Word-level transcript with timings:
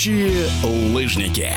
Летающие 0.00 0.46
лыжники. 0.94 1.50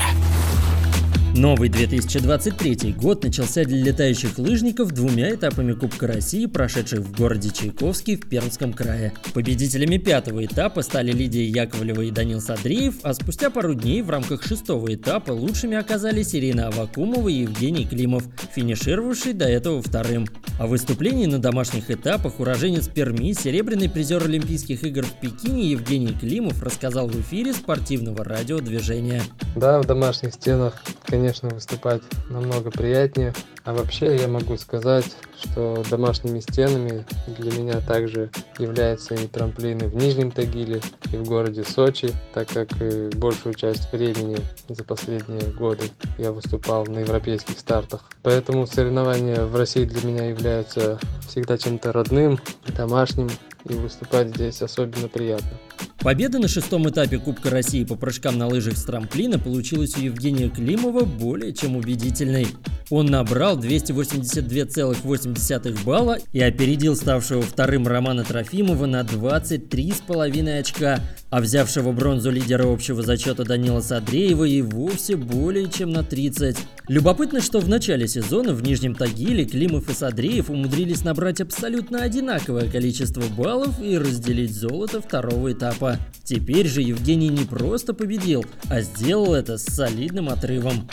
Новый 1.34 1.70
2023 1.70 2.92
год 2.92 3.24
начался 3.24 3.64
для 3.64 3.82
летающих 3.82 4.36
лыжников 4.36 4.92
двумя 4.92 5.34
этапами 5.34 5.72
Кубка 5.72 6.08
России, 6.08 6.44
прошедших 6.44 7.00
в 7.00 7.16
городе 7.16 7.48
Чайковский 7.48 8.16
в 8.16 8.28
Пермском 8.28 8.74
крае. 8.74 9.14
Победителями 9.32 9.96
пятого 9.96 10.44
этапа 10.44 10.82
стали 10.82 11.10
Лидия 11.10 11.46
Яковлева 11.46 12.02
и 12.02 12.10
Данил 12.10 12.42
Садреев, 12.42 12.96
а 13.02 13.14
спустя 13.14 13.48
пару 13.48 13.72
дней 13.72 14.02
в 14.02 14.10
рамках 14.10 14.42
шестого 14.42 14.94
этапа 14.94 15.32
лучшими 15.32 15.78
оказались 15.78 16.34
Ирина 16.34 16.68
Авакумова 16.68 17.30
и 17.30 17.40
Евгений 17.40 17.86
Климов, 17.86 18.24
финишировавший 18.54 19.32
до 19.32 19.46
этого 19.46 19.80
вторым. 19.80 20.26
О 20.56 20.68
выступлении 20.68 21.26
на 21.26 21.40
домашних 21.40 21.90
этапах 21.90 22.38
уроженец 22.38 22.86
Перми, 22.86 23.32
серебряный 23.32 23.90
призер 23.90 24.22
Олимпийских 24.22 24.84
игр 24.84 25.04
в 25.04 25.12
Пекине 25.20 25.70
Евгений 25.70 26.12
Климов 26.12 26.62
рассказал 26.62 27.08
в 27.08 27.20
эфире 27.20 27.52
спортивного 27.52 28.22
радиодвижения. 28.22 29.22
Да, 29.56 29.82
в 29.82 29.84
домашних 29.86 30.32
стенах, 30.34 30.80
конечно, 31.06 31.48
выступать 31.48 32.02
намного 32.30 32.70
приятнее. 32.70 33.34
А 33.64 33.74
вообще 33.74 34.14
я 34.14 34.28
могу 34.28 34.56
сказать, 34.56 35.16
что 35.44 35.82
домашними 35.90 36.40
стенами 36.40 37.04
для 37.26 37.52
меня 37.52 37.80
также 37.80 38.30
являются 38.58 39.14
и 39.14 39.26
трамплины 39.26 39.88
в 39.88 39.94
Нижнем 39.94 40.30
Тагиле, 40.30 40.80
и 41.12 41.16
в 41.16 41.24
городе 41.24 41.64
Сочи, 41.64 42.10
так 42.32 42.48
как 42.48 42.68
большую 43.16 43.54
часть 43.54 43.92
времени 43.92 44.38
за 44.68 44.84
последние 44.84 45.52
годы 45.52 45.84
я 46.18 46.32
выступал 46.32 46.86
на 46.86 47.00
европейских 47.00 47.58
стартах. 47.58 48.04
Поэтому 48.22 48.66
соревнования 48.66 49.44
в 49.44 49.56
России 49.56 49.84
для 49.84 50.06
меня 50.08 50.28
являются 50.28 50.98
всегда 51.28 51.58
чем-то 51.58 51.92
родным, 51.92 52.38
домашним, 52.76 53.28
и 53.68 53.74
выступать 53.74 54.28
здесь 54.28 54.60
особенно 54.62 55.08
приятно. 55.08 55.50
Победа 55.98 56.38
на 56.38 56.48
шестом 56.48 56.88
этапе 56.88 57.18
Кубка 57.18 57.50
России 57.50 57.84
по 57.84 57.94
прыжкам 57.94 58.36
на 58.36 58.46
лыжах 58.46 58.76
с 58.76 58.84
трамплина 58.84 59.38
получилась 59.38 59.96
у 59.96 60.00
Евгения 60.00 60.50
Климова 60.50 61.04
более 61.04 61.54
чем 61.54 61.76
убедительной. 61.76 62.48
Он 62.90 63.06
набрал 63.06 63.58
282,8 63.58 65.84
балла 65.84 66.18
и 66.32 66.40
опередил 66.40 66.96
ставшего 66.96 67.42
вторым 67.42 67.86
Романа 67.86 68.24
Трофимова 68.24 68.86
на 68.86 69.00
23,5 69.00 70.58
очка, 70.58 71.00
а 71.30 71.40
взявшего 71.40 71.92
бронзу 71.92 72.30
лидера 72.30 72.70
общего 72.70 73.02
зачета 73.02 73.44
Данила 73.44 73.80
Садреева 73.80 74.44
и 74.44 74.60
вовсе 74.60 75.16
более 75.16 75.70
чем 75.70 75.92
на 75.92 76.04
30. 76.04 76.58
Любопытно, 76.88 77.40
что 77.40 77.60
в 77.60 77.68
начале 77.68 78.06
сезона 78.06 78.52
в 78.52 78.62
Нижнем 78.62 78.94
Тагиле 78.94 79.46
Климов 79.46 79.88
и 79.88 79.94
Садреев 79.94 80.50
умудрились 80.50 81.04
набрать 81.04 81.40
абсолютно 81.40 82.02
одинаковое 82.02 82.70
количество 82.70 83.22
баллов 83.36 83.82
и 83.82 83.96
разделить 83.96 84.54
золото 84.54 85.00
второго 85.00 85.52
этапа. 85.52 85.83
Теперь 86.24 86.66
же 86.66 86.80
Евгений 86.80 87.28
не 87.28 87.44
просто 87.44 87.94
победил, 87.94 88.44
а 88.70 88.80
сделал 88.80 89.34
это 89.34 89.58
с 89.58 89.64
солидным 89.64 90.28
отрывом. 90.30 90.88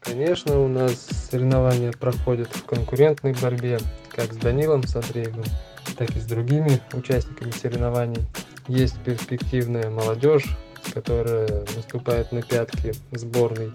Конечно, 0.00 0.60
у 0.60 0.68
нас 0.68 1.08
соревнования 1.30 1.92
проходят 1.92 2.48
в 2.54 2.64
конкурентной 2.64 3.34
борьбе, 3.34 3.78
как 4.14 4.32
с 4.32 4.36
Данилом 4.36 4.86
Садреевым, 4.86 5.44
так 5.96 6.14
и 6.14 6.20
с 6.20 6.24
другими 6.24 6.80
участниками 6.92 7.50
соревнований. 7.50 8.22
Есть 8.68 8.98
перспективная 9.00 9.90
молодежь, 9.90 10.46
которая 10.94 11.64
выступает 11.74 12.32
на 12.32 12.42
пятке 12.42 12.94
сборной, 13.12 13.72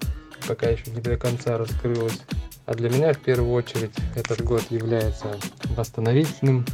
пока 0.48 0.70
еще 0.70 0.92
не 0.92 1.02
до 1.02 1.18
конца 1.18 1.58
раскрылась. 1.58 2.22
А 2.66 2.74
для 2.76 2.90
меня 2.90 3.14
в 3.14 3.20
первую 3.20 3.52
очередь 3.52 3.92
этот 4.16 4.42
год 4.44 4.64
является 4.70 5.28
восстановительным, 5.76 6.66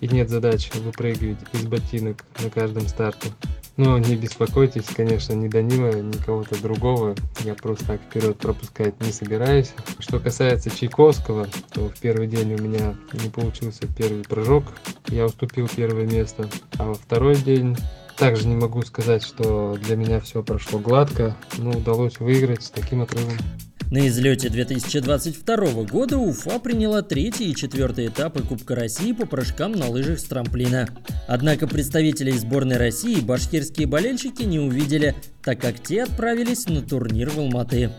и 0.00 0.08
нет 0.08 0.28
задачи 0.28 0.70
выпрыгивать 0.78 1.38
из 1.52 1.62
ботинок 1.66 2.24
на 2.42 2.50
каждом 2.50 2.86
старте. 2.88 3.30
Но 3.76 3.96
не 3.98 4.16
беспокойтесь, 4.16 4.84
конечно, 4.94 5.32
ни 5.32 5.48
Данила, 5.48 5.94
ни 5.94 6.16
кого-то 6.18 6.60
другого. 6.60 7.14
Я 7.40 7.54
просто 7.54 7.86
так 7.86 8.00
вперед 8.02 8.36
пропускать 8.36 9.00
не 9.00 9.12
собираюсь. 9.12 9.72
Что 9.98 10.20
касается 10.20 10.70
Чайковского, 10.70 11.48
то 11.72 11.88
в 11.88 11.98
первый 11.98 12.26
день 12.26 12.54
у 12.54 12.62
меня 12.62 12.94
не 13.12 13.30
получился 13.30 13.86
первый 13.96 14.24
прыжок. 14.24 14.64
Я 15.08 15.24
уступил 15.24 15.68
первое 15.74 16.06
место. 16.06 16.48
А 16.78 16.84
во 16.84 16.94
второй 16.94 17.36
день 17.36 17.76
также 18.16 18.46
не 18.46 18.56
могу 18.56 18.82
сказать, 18.82 19.22
что 19.22 19.78
для 19.82 19.96
меня 19.96 20.20
все 20.20 20.42
прошло 20.42 20.78
гладко, 20.78 21.34
но 21.56 21.70
удалось 21.70 22.20
выиграть 22.20 22.62
с 22.62 22.70
таким 22.70 23.02
отрывом. 23.02 23.38
На 23.92 24.08
излете 24.08 24.48
2022 24.48 25.82
года 25.82 26.16
Уфа 26.16 26.58
приняла 26.58 27.02
третий 27.02 27.50
и 27.50 27.54
четвертый 27.54 28.06
этапы 28.06 28.40
Кубка 28.40 28.74
России 28.74 29.12
по 29.12 29.26
прыжкам 29.26 29.72
на 29.72 29.90
лыжах 29.90 30.18
с 30.18 30.24
трамплина. 30.24 30.88
Однако 31.28 31.66
представителей 31.66 32.32
сборной 32.32 32.78
России 32.78 33.20
башкирские 33.20 33.86
болельщики 33.86 34.44
не 34.44 34.58
увидели, 34.58 35.14
так 35.42 35.60
как 35.60 35.78
те 35.78 36.04
отправились 36.04 36.68
на 36.68 36.80
турнир 36.80 37.28
в 37.28 37.38
Алматы. 37.38 37.90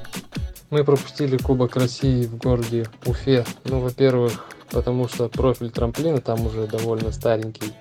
Мы 0.72 0.84
пропустили 0.84 1.38
Кубок 1.38 1.76
России 1.76 2.26
в 2.26 2.38
городе 2.38 2.88
Уфе. 3.06 3.46
Ну, 3.64 3.80
во-первых, 3.80 4.48
потому 4.72 5.08
что 5.08 5.30
профиль 5.30 5.70
трамплина 5.70 6.20
там 6.20 6.44
уже 6.48 6.66
довольно 6.66 7.12
старенький. 7.12 7.72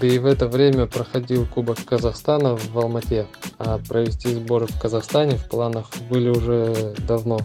И 0.00 0.18
в 0.18 0.26
это 0.26 0.46
время 0.46 0.86
проходил 0.86 1.46
Кубок 1.46 1.78
Казахстана 1.84 2.56
в 2.56 2.78
Алмате, 2.78 3.26
а 3.58 3.78
провести 3.88 4.32
сборы 4.32 4.66
в 4.66 4.78
Казахстане 4.80 5.36
в 5.36 5.48
планах 5.48 5.86
были 6.08 6.28
уже 6.28 6.94
давно. 7.06 7.40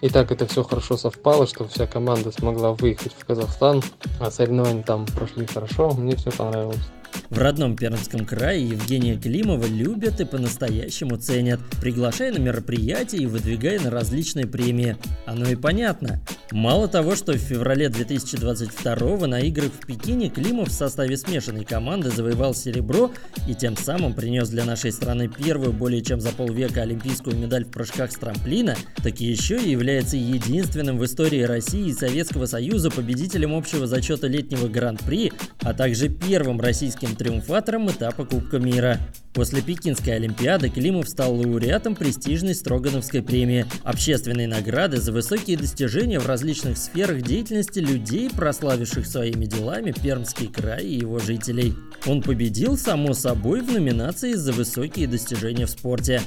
И 0.00 0.08
так 0.08 0.30
это 0.30 0.46
все 0.46 0.62
хорошо 0.62 0.96
совпало, 0.96 1.46
что 1.46 1.66
вся 1.66 1.86
команда 1.86 2.30
смогла 2.30 2.72
выехать 2.72 3.12
в 3.18 3.24
Казахстан, 3.24 3.82
а 4.20 4.30
соревнования 4.30 4.82
там 4.82 5.06
прошли 5.06 5.46
хорошо, 5.46 5.90
мне 5.92 6.14
все 6.16 6.30
понравилось. 6.30 6.88
В 7.30 7.38
родном 7.38 7.76
Пермском 7.76 8.24
крае 8.24 8.68
Евгения 8.68 9.16
Климова 9.16 9.66
любят 9.66 10.20
и 10.20 10.24
по-настоящему 10.24 11.16
ценят, 11.16 11.58
приглашая 11.80 12.32
на 12.32 12.38
мероприятия 12.38 13.16
и 13.18 13.26
выдвигая 13.26 13.80
на 13.80 13.90
различные 13.90 14.46
премии. 14.46 14.96
Оно 15.26 15.48
и 15.48 15.56
понятно. 15.56 16.20
Мало 16.52 16.86
того, 16.86 17.16
что 17.16 17.32
в 17.32 17.38
феврале 17.38 17.88
2022 17.88 19.26
на 19.26 19.40
играх 19.40 19.72
в 19.72 19.86
Пекине 19.86 20.30
Климов 20.30 20.68
в 20.68 20.72
составе 20.72 21.16
смешанной 21.16 21.64
команды 21.64 22.10
завоевал 22.10 22.54
серебро 22.54 23.10
и 23.48 23.54
тем 23.54 23.76
самым 23.76 24.14
принес 24.14 24.48
для 24.48 24.64
нашей 24.64 24.92
страны 24.92 25.28
первую 25.28 25.72
более 25.72 26.02
чем 26.02 26.20
за 26.20 26.30
полвека 26.30 26.82
олимпийскую 26.82 27.36
медаль 27.36 27.64
в 27.64 27.70
прыжках 27.70 28.12
с 28.12 28.14
трамплина, 28.14 28.76
так 29.02 29.20
еще 29.20 29.60
и 29.60 29.70
является 29.70 30.16
единственным 30.16 30.98
в 30.98 31.04
истории 31.04 31.42
России 31.42 31.88
и 31.88 31.92
Советского 31.92 32.46
Союза 32.46 32.90
победителем 32.90 33.52
общего 33.52 33.88
зачета 33.88 34.28
летнего 34.28 34.68
гран-при, 34.68 35.32
а 35.62 35.74
также 35.74 36.08
первым 36.08 36.60
российским 36.60 37.15
триумфатором 37.16 37.90
этапа 37.90 38.24
Кубка 38.24 38.58
мира. 38.58 38.98
После 39.32 39.60
Пекинской 39.60 40.16
Олимпиады 40.16 40.70
Климов 40.70 41.08
стал 41.08 41.34
лауреатом 41.34 41.94
престижной 41.94 42.54
Строгановской 42.54 43.22
премии, 43.22 43.66
общественной 43.84 44.46
награды 44.46 44.98
за 44.98 45.12
высокие 45.12 45.58
достижения 45.58 46.18
в 46.18 46.26
различных 46.26 46.78
сферах 46.78 47.22
деятельности 47.22 47.80
людей, 47.80 48.30
прославивших 48.30 49.06
своими 49.06 49.44
делами 49.44 49.92
Пермский 49.92 50.48
край 50.48 50.84
и 50.84 51.00
его 51.00 51.18
жителей. 51.18 51.74
Он 52.06 52.22
победил, 52.22 52.78
само 52.78 53.12
собой, 53.12 53.60
в 53.60 53.70
номинации 53.70 54.32
за 54.34 54.52
высокие 54.52 55.06
достижения 55.06 55.66
в 55.66 55.70
спорте. 55.70 56.22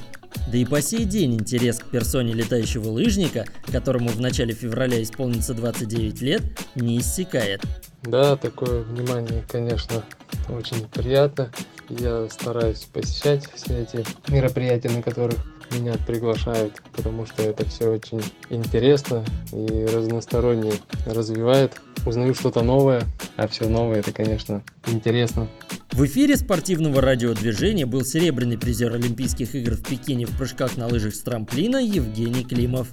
Да 0.50 0.58
и 0.58 0.64
по 0.64 0.80
сей 0.80 1.04
день 1.04 1.34
интерес 1.34 1.78
к 1.78 1.86
персоне 1.86 2.34
летающего 2.34 2.88
лыжника, 2.88 3.46
которому 3.72 4.08
в 4.08 4.20
начале 4.20 4.54
февраля 4.54 5.02
исполнится 5.02 5.54
29 5.54 6.22
лет, 6.22 6.42
не 6.74 6.98
иссякает. 6.98 7.62
Да, 8.02 8.36
такое 8.36 8.82
внимание, 8.82 9.44
конечно, 9.48 10.02
очень 10.48 10.86
приятно. 10.88 11.50
Я 11.88 12.28
стараюсь 12.30 12.88
посещать 12.92 13.48
все 13.54 13.82
эти 13.82 14.04
мероприятия, 14.30 14.88
на 14.88 15.02
которых 15.02 15.38
меня 15.72 15.94
приглашают, 16.06 16.82
потому 16.92 17.26
что 17.26 17.42
это 17.42 17.68
все 17.68 17.88
очень 17.90 18.22
интересно 18.48 19.24
и 19.52 19.86
разносторонне 19.92 20.72
развивает. 21.06 21.80
Узнаю 22.06 22.34
что-то 22.34 22.62
новое, 22.62 23.02
а 23.36 23.46
все 23.46 23.68
новое 23.68 23.98
это, 23.98 24.12
конечно, 24.12 24.62
интересно. 24.86 25.48
В 25.92 26.06
эфире 26.06 26.36
спортивного 26.36 27.00
радиодвижения 27.00 27.86
был 27.86 28.04
серебряный 28.04 28.56
призер 28.56 28.94
Олимпийских 28.94 29.54
игр 29.54 29.72
в 29.72 29.82
Пекине 29.82 30.26
в 30.26 30.36
прыжках 30.36 30.76
на 30.76 30.86
лыжах 30.86 31.14
с 31.14 31.20
трамплина 31.20 31.76
Евгений 31.76 32.44
Климов. 32.44 32.88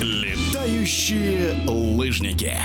Летающие 0.00 1.54
лыжники. 1.68 2.56